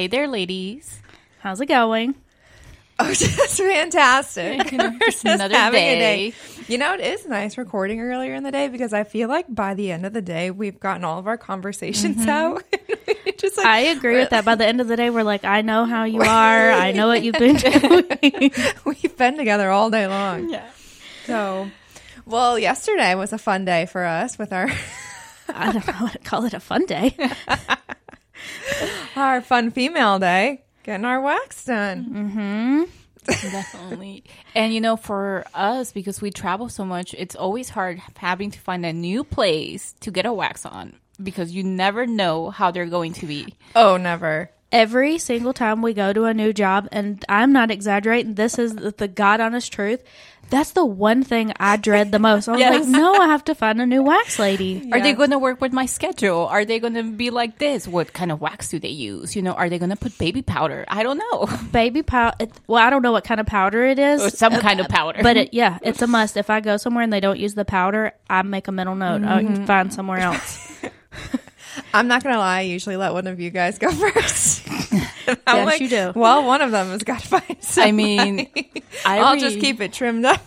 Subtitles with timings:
[0.00, 0.98] Hey there, ladies.
[1.40, 2.14] How's it going?
[2.98, 4.72] Oh, just fantastic.
[4.72, 6.32] You know, just another a day.
[6.68, 9.74] You know, it is nice recording earlier in the day because I feel like by
[9.74, 12.30] the end of the day, we've gotten all of our conversations mm-hmm.
[12.30, 12.64] out.
[13.36, 14.46] just like, I agree with that.
[14.46, 16.70] By the end of the day, we're like, I know how you are.
[16.70, 18.52] I know what you've been doing.
[18.86, 20.48] We've been together all day long.
[20.48, 20.70] Yeah.
[21.26, 21.70] So,
[22.24, 24.70] well, yesterday was a fun day for us with our
[25.54, 27.14] I don't know how to call it a fun day.
[29.16, 32.06] our fun female day, getting our wax done.
[32.06, 32.82] Mm-hmm.
[33.50, 34.24] Definitely.
[34.54, 38.58] And you know, for us, because we travel so much, it's always hard having to
[38.58, 42.86] find a new place to get a wax on because you never know how they're
[42.86, 43.54] going to be.
[43.76, 44.50] Oh, never.
[44.72, 48.74] Every single time we go to a new job, and I'm not exaggerating, this is
[48.74, 50.00] the, the God honest truth.
[50.48, 52.48] That's the one thing I dread the most.
[52.48, 52.80] I was Yes.
[52.80, 54.90] like, no, I have to find a new wax lady.
[54.92, 56.46] Are they going to work with my schedule?
[56.46, 57.86] Are they going to be like this?
[57.86, 59.36] What kind of wax do they use?
[59.36, 60.84] You know, are they going to put baby powder?
[60.88, 61.46] I don't know.
[61.72, 62.48] Baby powder.
[62.66, 64.22] Well, I don't know what kind of powder it is.
[64.22, 65.22] Or some uh, kind of powder.
[65.22, 66.36] But it, yeah, it's a must.
[66.36, 69.22] If I go somewhere and they don't use the powder, I make a mental note.
[69.22, 69.64] I can mm-hmm.
[69.66, 70.80] find somewhere else.
[71.94, 72.58] I'm not gonna lie.
[72.58, 74.59] I usually let one of you guys go first.
[75.46, 76.12] Yes, like, you do.
[76.14, 77.56] Well, one of them has got to find.
[77.76, 78.48] I mean,
[79.04, 80.40] I I'll re- just keep it trimmed up.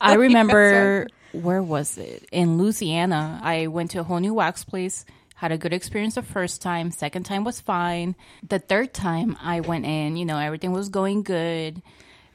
[0.00, 3.40] I remember where was it in Louisiana?
[3.42, 5.04] I went to a whole new wax place.
[5.36, 6.90] Had a good experience the first time.
[6.90, 8.14] Second time was fine.
[8.46, 11.80] The third time I went in, you know, everything was going good.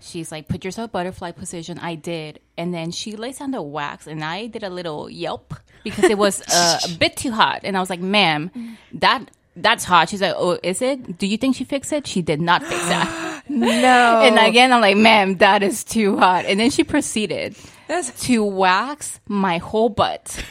[0.02, 4.08] She's like, "Put yourself butterfly position." I did, and then she lays down the wax,
[4.08, 7.62] and I did a little yelp because it was uh, a bit too hot.
[7.64, 10.10] And I was like, "Ma'am, that." That's hot.
[10.10, 11.18] She's like, oh, is it?
[11.18, 12.06] Do you think she fixed it?
[12.08, 13.44] She did not fix that.
[13.50, 14.22] no.
[14.24, 16.46] And again, I'm like, ma'am, that is too hot.
[16.46, 17.56] And then she proceeded
[17.88, 20.44] That's- to wax my whole butt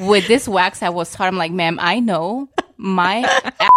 [0.00, 1.26] with this wax that was hot.
[1.28, 3.18] I'm like, ma'am, I know my
[3.60, 3.68] ass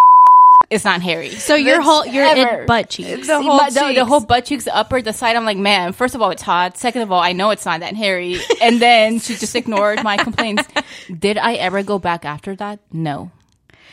[0.69, 1.31] is not hairy.
[1.31, 2.61] So your That's whole your ever.
[2.61, 3.27] in butt cheeks.
[3.27, 5.35] the whole My- the, the whole butt cheeks, the upper, the side.
[5.35, 6.77] I'm like, ma'am, first of all, it's hot.
[6.77, 8.38] Second of all, I know it's not that hairy.
[8.61, 10.63] And then she just ignored my complaints.
[11.19, 12.79] Did I ever go back after that?
[12.94, 13.31] No,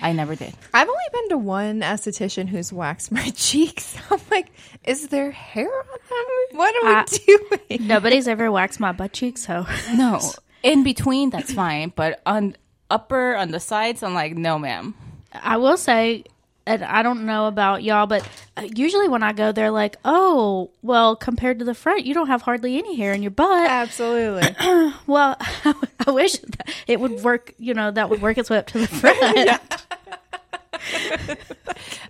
[0.01, 0.55] I never did.
[0.73, 3.97] I've only been to one esthetician who's waxed my cheeks.
[4.11, 4.49] I'm like,
[4.85, 6.59] is there hair on them?
[6.59, 7.87] What are I- we doing?
[7.89, 10.21] Nobody's ever waxed my butt cheeks, so No,
[10.63, 11.93] in between, that's fine.
[11.95, 12.57] But on
[12.91, 14.95] upper, on the sides, I'm like, no, ma'am.
[15.33, 16.25] I will say,
[16.67, 18.27] and I don't know about y'all, but
[18.57, 22.27] uh, usually when I go, they're like, "Oh, well, compared to the front, you don't
[22.29, 24.55] have hardly any hair in your butt." Absolutely.
[25.07, 25.37] Well,
[26.07, 27.55] I wish that it would work.
[27.59, 29.61] You know, that would work its way up to the front.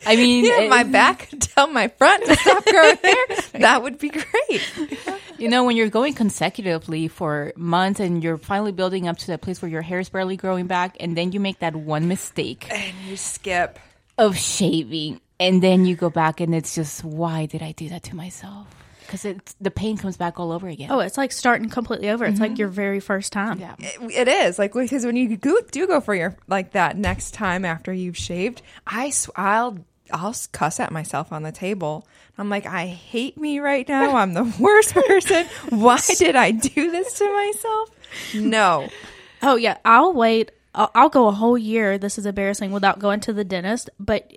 [0.06, 3.16] I mean, Yeah, it- my back tell my front to stop growing hair.
[3.60, 4.62] That would be great.
[5.38, 9.40] you know, when you're going consecutively for months and you're finally building up to that
[9.40, 12.66] place where your hair is barely growing back, and then you make that one mistake
[12.70, 13.78] And you skip.
[14.16, 18.02] of shaving, and then you go back and it's just, why did I do that
[18.04, 18.66] to myself?
[19.08, 20.90] Because it's the pain comes back all over again.
[20.90, 22.26] oh, it's like starting completely over.
[22.26, 22.58] It's like mm-hmm.
[22.58, 23.58] your very first time.
[23.58, 23.74] yeah.
[23.78, 27.32] It, it is like because when you go, do go for your like that next
[27.32, 29.78] time after you've shaved, I sw- I'll
[30.12, 32.06] I'll cuss at myself on the table.
[32.36, 34.14] I'm like, I hate me right now.
[34.16, 35.46] I'm the worst person.
[35.70, 37.90] Why did I do this to myself?
[38.34, 38.88] No.
[39.42, 40.50] Oh yeah, I'll wait.
[40.74, 41.98] I'll, I'll go a whole year.
[41.98, 44.32] This is embarrassing without going to the dentist, but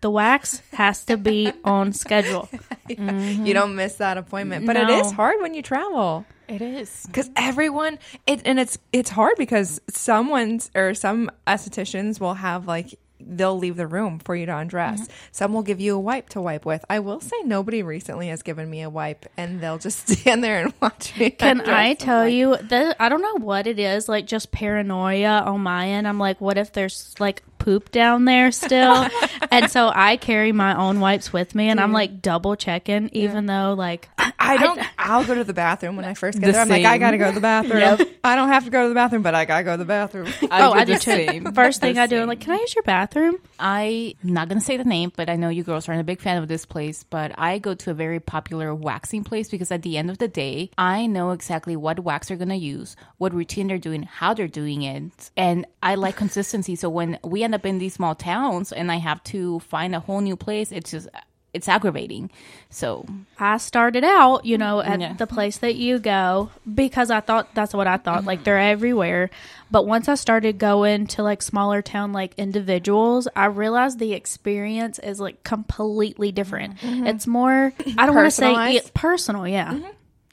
[0.00, 2.48] the wax has to be on schedule.
[2.88, 3.46] Mm-hmm.
[3.46, 4.66] You don't miss that appointment.
[4.66, 5.00] But it No.
[5.00, 6.24] is hard when you travel.
[6.48, 7.04] It is.
[7.06, 12.98] because everyone it and it's it's hard because someone's or some estheticians will have like
[13.26, 15.12] they'll leave the room for you to undress mm-hmm.
[15.32, 18.42] some will give you a wipe to wipe with i will say nobody recently has
[18.42, 21.60] given me a wipe and they'll just stand there and watch me Can.
[21.62, 25.60] I tell like, you that I don't know what it is, like just paranoia on
[25.60, 26.08] my end.
[26.08, 29.08] I'm like, what if there's like poop down there still?
[29.50, 33.46] and so I carry my own wipes with me and I'm like double checking, even
[33.46, 34.08] though like
[34.38, 36.84] i don't i'll go to the bathroom when i first get The there i'm like
[36.84, 38.08] i gotta go to the bathroom Yep.
[38.22, 40.26] i don't have to go to the bathroom but i gotta go to the bathroom
[40.42, 41.10] oh, I do do the too.
[41.10, 41.52] same.
[41.52, 43.38] First thing The I do, I'm like, can I use your bathroom?
[43.58, 46.36] I'm not gonna say the name, but I know you girls aren't a big fan
[46.36, 47.02] of this place.
[47.02, 50.28] But I go to a very popular waxing place because at the end of the
[50.28, 54.48] day, I know exactly what wax they're gonna use, what routine they're doing, how they're
[54.48, 56.76] doing it, and I like consistency.
[56.76, 60.00] So when we end up in these small towns and I have to find a
[60.00, 61.08] whole new place, it's just
[61.54, 62.30] it's aggravating.
[62.68, 63.06] So
[63.38, 65.14] I started out, you know, at Yeah.
[65.14, 68.26] the place that you go because I thought that's what I thought.
[68.26, 68.44] Like mm-hmm.
[68.44, 69.30] they're everywhere.
[69.70, 74.98] But once I started going to like smaller town like individuals, I realized the experience
[74.98, 76.76] is like completely different.
[76.76, 77.06] Mm-hmm.
[77.06, 78.86] It's more I don't want to say Personalized?
[78.88, 79.72] it, personal, yeah.
[79.72, 79.88] Mm-hmm.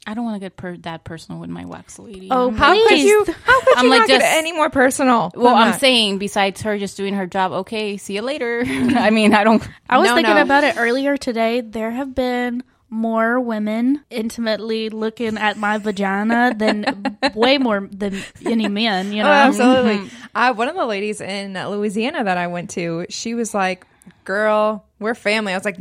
[0.06, 2.28] I don't want to get per- that personal with my wax lady.
[2.30, 3.26] Oh, How could you?
[3.46, 5.32] How could I'm you like not get just- any more personal?
[5.36, 5.80] well, I'm that?
[5.80, 8.64] saying besides her just doing her job, okay, see you later.
[8.68, 9.66] I mean, I don't.
[9.90, 10.42] I was No, thinking no.
[10.42, 11.62] about it earlier today.
[11.62, 18.68] There have been more women intimately looking at my vagina than way more than any
[18.68, 19.30] men, you know.
[19.30, 20.12] Oh, absolutely.
[20.36, 23.88] Uh, one of the ladies in Louisiana that I went to, she was like,
[24.26, 25.78] "Girl, we're family." I was like,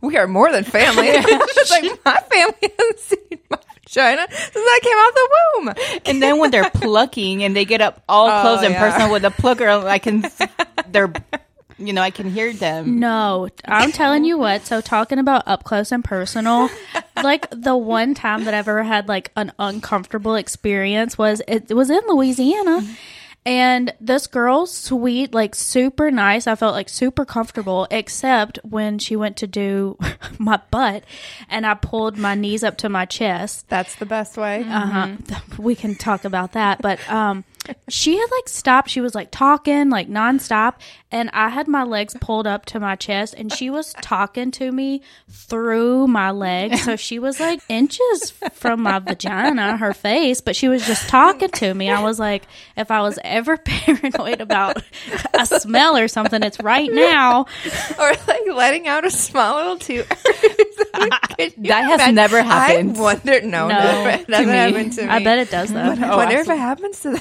[0.00, 3.25] "We are more than family." She's like, "My family hasn't seen my
[3.96, 5.28] vagina since I came out the
[5.90, 8.80] womb." And then when they're plucking and they get up all Oh, close and yeah.
[8.80, 10.24] personal with the plucker, I can,
[10.90, 11.12] they're,
[11.78, 13.00] you know, I can hear them.
[13.00, 14.66] No, I'm telling you what.
[14.66, 16.68] So talking about up close and personal,
[17.22, 21.90] like the one time that I've ever had like an uncomfortable experience was it, was
[21.90, 22.82] in Louisiana.
[23.46, 26.48] And this girl, sweet, like super nice.
[26.48, 29.96] I felt like super comfortable, except when she went to do
[30.38, 31.04] my butt
[31.48, 33.68] and I pulled my knees up to my chest.
[33.68, 34.64] That's the best way.
[34.68, 35.16] Uh huh.
[35.58, 36.82] We can talk about that.
[36.82, 37.44] But um,
[37.88, 38.90] she had like stopped.
[38.90, 40.74] She was like talking like nonstop,
[41.10, 44.70] and I had my legs pulled up to my chest, and she was talking to
[44.72, 46.82] me through my legs.
[46.84, 51.48] So she was like inches from my vagina, her face, but she was just talking
[51.50, 51.90] to me.
[51.90, 52.44] I was like,
[52.76, 54.82] if I was ever paranoid about
[55.34, 57.46] a smell or something, it's right now.
[57.98, 60.06] or like letting out a small little toot.
[60.08, 62.96] That has never happened.
[62.96, 63.40] I wonder.
[63.42, 64.10] No, No, never.
[64.10, 64.52] It to doesn't me.
[64.52, 65.08] happen to me.
[65.08, 65.80] I bet it does though.
[65.80, 67.20] I oh, wonder if it happens to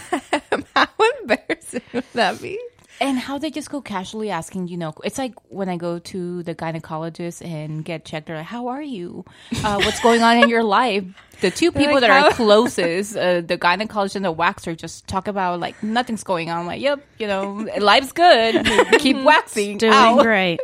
[0.50, 0.66] them.
[0.76, 0.88] How
[1.22, 2.60] embarrassing would that be?
[3.02, 6.44] And how they just go casually asking, you know, it's like when I go to
[6.44, 9.26] the gynecologist and get checked, they're like, how are you?
[9.66, 11.04] Uh, what's going on in your life?
[11.42, 15.08] The two people like, that are "How-" closest, uh, the gynecologist and the waxer, just
[15.10, 16.60] talk about like nothing's going on.
[16.62, 18.66] I'm like, yep, you know, life's good.
[19.00, 19.78] Keep waxing.
[19.78, 20.24] Doing Ow.
[20.24, 20.62] great.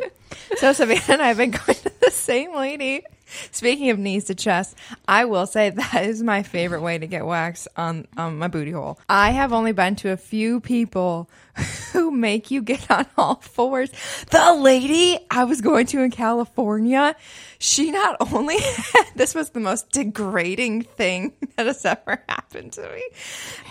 [0.56, 3.02] So Savannah and I have been going to the same lady.
[3.50, 4.76] Speaking of knees to chest,
[5.06, 8.72] I will say that is my favorite way to get wax on, on my booty
[8.72, 8.98] hole.
[9.08, 11.28] I have only been to a few people
[11.92, 13.90] who make you get on all fours.
[14.30, 17.14] The lady I was going to in California,
[17.58, 22.82] she not only had, this was the most degrading thing that has ever happened to
[22.82, 23.02] me.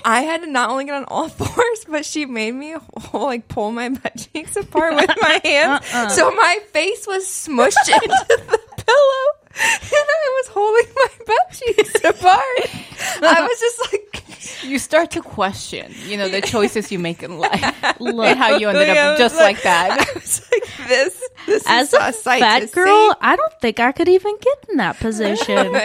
[0.05, 2.75] I had to not only get on all fours, but she made me
[3.13, 5.85] like pull my butt cheeks apart with my hands.
[5.93, 6.09] Uh-uh.
[6.09, 9.40] So my face was smushed into the pillow.
[9.53, 13.23] And I was holding my butt cheeks apart.
[13.23, 17.37] I was just like, You start to question, you know, the choices you make in
[17.39, 19.91] life Look, and how you ended up just like that.
[19.91, 23.17] I was like, this, this As is a fat girl, see.
[23.21, 25.75] I don't think I could even get in that position.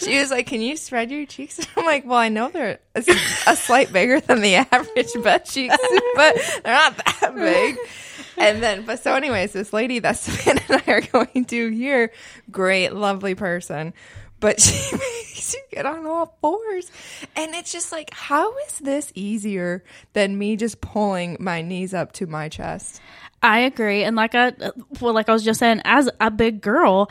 [0.00, 3.00] she was like, "Can you spread your cheeks?" I'm like, "Well, I know they're a,
[3.46, 5.76] a slight bigger than the average butt cheeks,
[6.16, 7.76] but they're not that big."
[8.36, 12.12] And then, but so, anyways, this lady that Savannah and I are going to here,
[12.50, 13.94] great, lovely person,
[14.40, 16.90] but she makes you get on all fours,
[17.36, 22.12] and it's just like, how is this easier than me just pulling my knees up
[22.12, 23.00] to my chest?
[23.42, 24.52] I agree, and like I,
[25.00, 27.10] well, like I was just saying, as a big girl,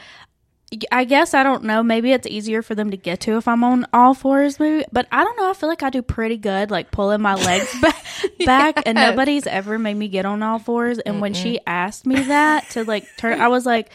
[0.91, 1.83] I guess I don't know.
[1.83, 4.85] Maybe it's easier for them to get to if I'm on all fours, maybe.
[4.91, 5.49] But I don't know.
[5.49, 8.05] I feel like I do pretty good, like pulling my legs back,
[8.45, 10.99] back and nobody's ever made me get on all fours.
[10.99, 13.89] And when she asked me that to like turn, I was like,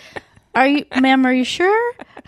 [0.55, 1.25] "Are you, ma'am?
[1.25, 1.93] Are you sure?"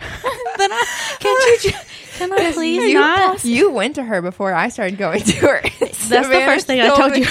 [0.57, 0.85] then I
[1.19, 1.77] can't you, ju-
[2.17, 3.45] can I please you, not?
[3.45, 5.61] you went to her before I started going to her.
[5.79, 7.25] That's the first thing I told you.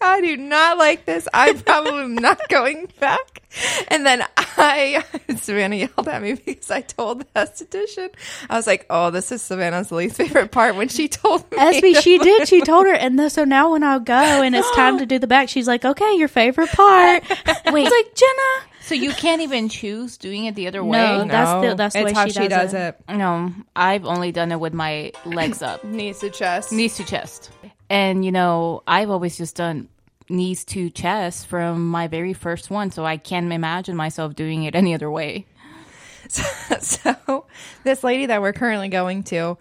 [0.00, 1.28] Savannah was like, I do not like this.
[1.32, 3.42] I'm probably not going back.
[3.88, 5.04] And then I,
[5.36, 8.10] Savannah yelled at me because I told the esthetician.
[8.48, 11.58] I was like, oh, this is Savannah's least favorite part when she told me.
[11.58, 12.48] SB, she did.
[12.48, 15.18] She told her, and then, so now when I go and it's time to do
[15.18, 18.66] the back, she's like, "Okay, your favorite part." Wait, it's like Jenna.
[18.82, 21.28] So you can't even choose doing it the other No, way?
[21.28, 22.96] that's the- that's the it's way how she does it.
[23.08, 26.72] No, I've only done it with my legs up, Knees to chest.
[26.72, 27.50] knees to chest.
[27.90, 29.88] And, you know, I've always just done
[30.28, 32.92] knees to chest from my very first one.
[32.92, 35.44] So I can't imagine myself doing it any other way.
[36.28, 37.44] so
[37.82, 39.58] this lady that we're currently going to,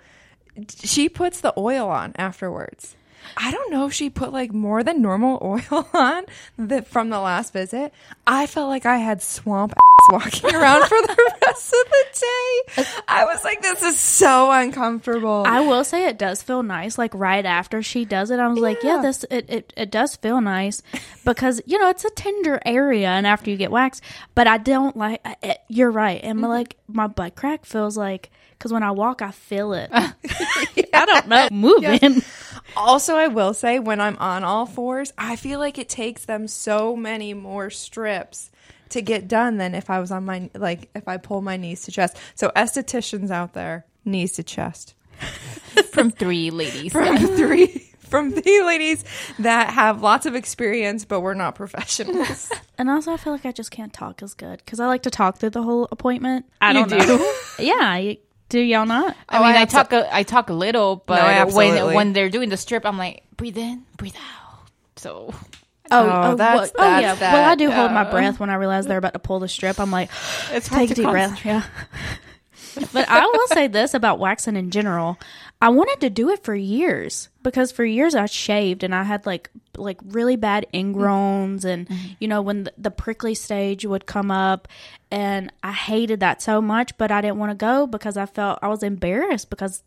[0.78, 2.96] she puts the oil on afterwards.
[3.36, 5.40] I don't know if she put like more than normal
[5.72, 6.26] oil on
[6.58, 7.94] the, from the last visit.
[8.28, 9.74] I felt like I had swamp
[10.10, 12.86] walking around for the rest of the day.
[13.08, 15.44] I was like, this is so uncomfortable.
[15.46, 16.98] I will say it does feel nice.
[16.98, 19.02] Like right after she does it, I was like, "Yeah, Yeah.
[19.02, 20.82] this it, it it does feel nice
[21.26, 24.04] because you know it's a tender area, and after you get waxed,
[24.36, 25.22] but I don't like.
[25.42, 26.52] It, you're right, and my, mm-hmm.
[26.52, 29.90] like my butt crack feels like because when I walk, I feel it.
[29.94, 32.22] I don't know, moving.
[32.76, 36.48] Also, I will say when I'm on all fours, I feel like it takes them
[36.48, 38.52] so many more strips
[38.90, 41.84] to get done than if I was on my like if I pull my knees
[41.84, 42.18] to chest.
[42.36, 44.94] So estheticians out there, knees to chest.
[45.92, 46.92] From three ladies.
[46.92, 49.04] From three from three ladies
[49.38, 52.52] that have lots of experience but we're not professionals.
[52.80, 55.10] And also, I feel like I just can't talk as good because I like to
[55.12, 56.46] talk through the whole appointment.
[56.62, 57.18] I You don't know.
[57.18, 57.34] do?
[57.62, 58.16] Yeah, you,
[58.48, 59.18] do y'all not?
[59.18, 61.82] Oh, I Oh, mean, I I, abso- talk a, I talk a little, but absolutely.
[61.84, 64.70] when when they're doing the strip, I'm like, breathe in, breathe out.
[64.96, 65.34] So
[65.92, 67.16] Oh, oh, oh well- that's- oh yeah.
[67.16, 69.40] that's well, I that, do hold my breath when I realize they're about to pull
[69.40, 69.80] the strip.
[69.80, 70.10] I'm like,
[70.52, 71.46] it's take a deep breath.
[71.46, 71.64] Yeah.
[72.94, 75.18] but I will say this about waxing in general.
[75.62, 79.26] I wanted to do it for years because for years I shaved and I had
[79.26, 82.08] like like really bad ingrowns and mm-hmm.
[82.20, 84.70] you know when the, the prickly stage would come up
[85.12, 88.60] and I hated that so much but I didn't want to go because I felt
[88.62, 89.84] I was embarrassed because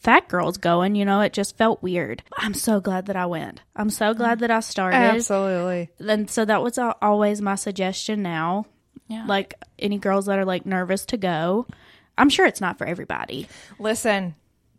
[0.00, 2.22] fat girls going you know it just felt weird.
[2.36, 3.62] I'm so glad that I went.
[3.74, 5.88] I'm so glad that I started Absolutely.
[5.98, 8.66] and so that was always my suggestion now
[9.08, 9.24] Yeah.
[9.26, 11.66] like any girls that are like nervous to go
[12.18, 14.34] i'm sure it's not for everybody Listen,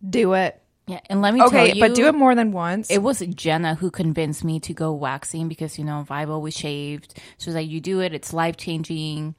[0.08, 0.62] do it.
[0.88, 2.92] yeah, and let me tell Okay, you, but do it more than once.
[2.92, 7.18] It was Jenna who convinced me to go waxing because you know Vibe always shaved.
[7.38, 9.36] She was like, "You do it; it's life changing."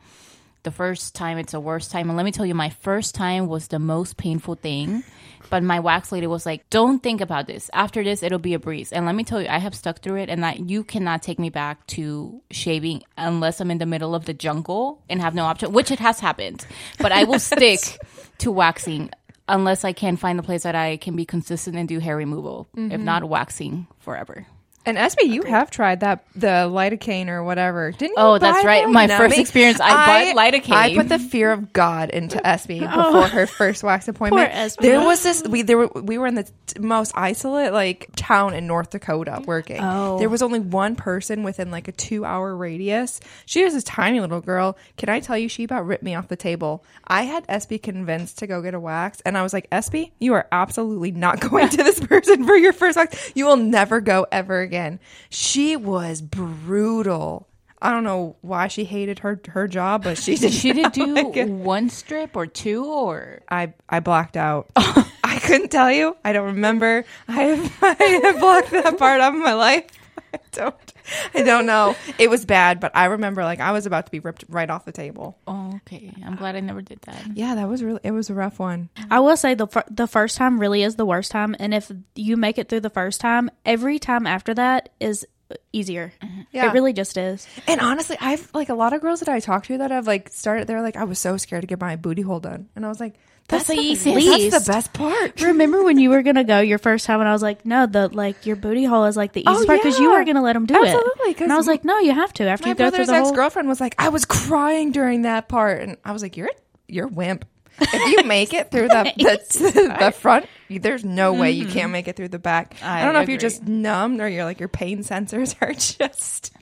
[0.63, 3.47] The first time, it's the worst time, and let me tell you, my first time
[3.49, 5.03] was the most painful thing.
[5.51, 7.71] But my wax lady was like, "Don't think about this.
[7.73, 10.17] After this, it'll be a breeze." And let me tell you, I have stuck through
[10.17, 14.15] it, and that you cannot take me back to shaving unless I'm in the middle
[14.15, 16.67] of the jungle and have no option, which it has happened.
[16.99, 17.99] But I will stick
[18.39, 19.11] to waxing
[19.49, 22.69] unless I can find a place that I can be consistent and do hair removal.
[22.75, 23.05] If mm-hmm.
[23.05, 24.47] not, waxing forever.
[24.87, 28.15] And SB, you have tried that the lidocaine or whatever, didn't you?
[28.17, 28.87] Oh, that's right.
[28.87, 28.91] that?
[28.91, 30.73] My No, first me- experience, I bought lidocaine.
[30.73, 33.13] I put the fear of God into SB oh.
[33.13, 34.77] before her first wax appointment.
[34.81, 35.43] There was this.
[35.43, 39.43] We there were, we were in the t- most isolate like town in North Dakota
[39.45, 39.81] working.
[39.83, 40.19] Oh.
[40.19, 43.21] There was only one person within like a two hour radius.
[43.45, 44.79] She was a tiny little girl.
[44.97, 45.51] Can I tell you?
[45.51, 46.85] She about ripped me off the table.
[47.07, 50.33] I had SB convinced to go get a wax, and I was like, SB, you
[50.35, 53.33] are absolutely not going to this person for your first wax.
[53.35, 55.01] You will never go ever again.
[55.31, 57.49] She was brutal.
[57.83, 60.53] I don't know why she hated her her job, but she did.
[60.53, 64.71] She did do like one strip or two, or I I blacked out.
[64.77, 66.17] I couldn't tell you.
[66.25, 67.05] I don't remember.
[67.27, 69.87] I have, I have blocked that part out of my life.
[70.33, 70.93] I don't.
[71.35, 71.97] I don't know.
[72.19, 74.85] It was bad, but I remember like I was about to be ripped right off
[74.85, 75.39] the table.
[75.47, 76.13] oh, okay.
[76.25, 77.23] I'm glad I never did that.
[77.35, 78.01] Yeah, that was really.
[78.03, 78.89] It was a rough one.
[79.11, 81.91] i will say the fir- the first time really is the worst time and if
[82.15, 85.27] you make it through the first time every time after that is
[85.73, 86.43] easier mm-hmm.
[86.53, 86.69] Yeah.
[86.71, 89.65] it really just is And honestly, I've like a lot of girls that I talk
[89.67, 90.67] to that have like started.
[90.67, 93.01] They're like, I was so scared to get my booty hole done, and I was
[93.01, 93.15] like,
[93.51, 94.51] That's the the easiest.
[94.51, 95.41] That's the best part.
[95.43, 98.09] remember when you were gonna go your first time and i was like no the
[98.09, 100.19] like your booty hole is like the Oh, easiest part because you yeah.
[100.19, 100.89] were gonna let them do it.
[100.89, 102.85] Absolutely, it 'cause and i was like no you have to after My you go
[102.85, 105.97] through brother's the ex whole girlfriend was like, I was crying during that part, and
[106.05, 106.51] I was like, you're
[106.89, 107.45] you're a wimp.
[107.81, 111.73] If you make it through the the, the front, there's no way you mm-hmm.
[111.73, 112.77] can't make it through the back.
[112.83, 115.73] I, I don't know if you're just numbed or you're like your pain sensors are
[115.73, 116.53] just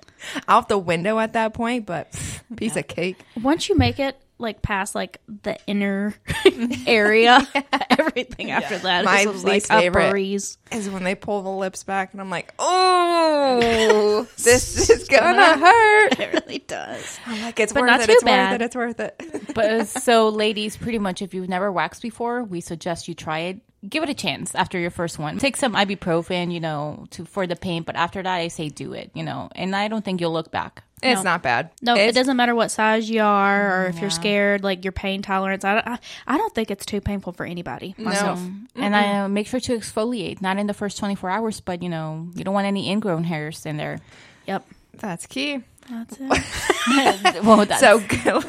[0.46, 1.86] out the window at that point.
[1.86, 3.16] But pff, piece of cake.
[3.42, 6.14] once you make it like past like the inner
[6.86, 7.46] area,
[7.90, 10.08] everything after that My is least like favorite.
[10.08, 10.58] a breeze.
[10.70, 16.20] Is when they pull the lips back, and I'm like, oh, this is gonna hurt.
[16.20, 17.18] It really does.
[17.26, 18.06] I'm like, it's But worth not it.
[18.06, 18.60] too It's bad.
[18.60, 18.64] worth it.
[18.64, 19.54] It's worth it.
[19.54, 23.38] But uh, so, ladies, pretty much, if you've never waxed before, we suggest you try
[23.40, 23.60] it.
[23.88, 25.38] Give it a chance after your first one.
[25.38, 27.84] Take some ibuprofen, you know, to for the pain.
[27.84, 29.50] But after that, I say do it, you know.
[29.54, 30.82] And I don't think you'll look back.
[31.02, 31.70] It's not bad.
[31.82, 35.22] No, it doesn't matter what size you are or if you're scared, like your pain
[35.22, 35.64] tolerance.
[35.64, 37.94] I, I, I don't think it's too painful for anybody.
[37.98, 38.40] Myself.
[38.74, 41.88] And I uh, make sure to exfoliate, not in the first 24 hours, but you
[41.88, 43.98] know, you don't want any ingrown hairs in there.
[44.46, 44.64] Yep.
[44.94, 45.62] That's key.
[45.90, 47.44] That's it.
[47.44, 48.02] well, that's, So,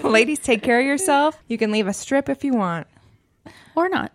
[0.07, 1.37] ladies, take care of yourself.
[1.47, 2.87] You can leave a strip if you want.
[3.75, 4.11] or not.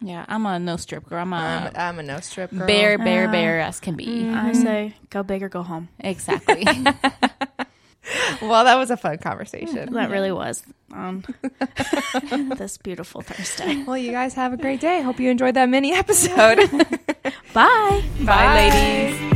[0.00, 1.20] yeah, I'm a no strip girl.
[1.20, 2.66] I'm a I'm a no strip girl.
[2.66, 4.28] bare, bare, bare as can be.
[4.28, 5.88] I say go big or go home.
[6.00, 6.64] Exactly.
[8.42, 9.92] Well, that was a fun conversation.
[9.94, 11.24] That really was on
[12.30, 13.82] um, this beautiful Thursday.
[13.84, 15.00] Well, you guys have a great day.
[15.02, 16.58] Hope you enjoyed that mini episode.
[17.52, 18.04] Bye.
[18.20, 19.35] Bye, ladies.